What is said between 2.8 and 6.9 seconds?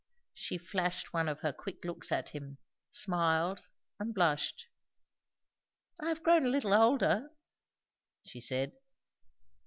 smiled and blushed. "I have grown a little